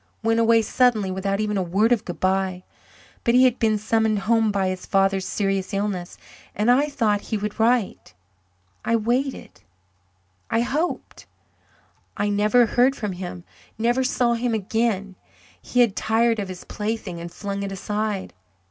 Went 0.23 0.39
away 0.39 0.63
suddenly 0.63 1.11
without 1.11 1.39
even 1.39 1.57
a 1.57 1.61
word 1.61 1.91
of 1.91 2.05
goodbye. 2.05 2.63
But 3.23 3.35
he 3.35 3.43
had 3.43 3.59
been 3.59 3.77
summoned 3.77 4.17
home 4.17 4.51
by 4.51 4.69
his 4.69 4.87
father's 4.87 5.27
serious 5.27 5.75
illness, 5.75 6.17
and 6.55 6.71
I 6.71 6.87
thought 6.89 7.21
he 7.21 7.37
would 7.37 7.59
write 7.59 8.15
I 8.83 8.95
waited 8.95 9.61
I 10.49 10.61
hoped. 10.61 11.27
I 12.17 12.29
never 12.29 12.65
heard 12.65 12.95
from 12.95 13.11
him 13.11 13.43
never 13.77 14.03
saw 14.03 14.33
him 14.33 14.55
again. 14.55 15.17
He 15.61 15.81
had 15.81 15.95
tired 15.95 16.39
of 16.39 16.47
his 16.49 16.63
plaything 16.63 17.21
and 17.21 17.31
flung 17.31 17.61
it 17.61 17.71
aside. 17.71 18.33